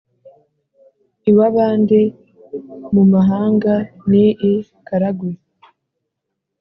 [1.29, 1.99] Iw’abandi:
[2.93, 3.73] mu mahanga.
[4.09, 4.53] Ni i
[4.87, 5.31] Karagwe.